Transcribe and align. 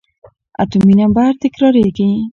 اتومي 0.61 0.93
نمبر 1.01 1.29
تکرارېږي. 1.41 2.09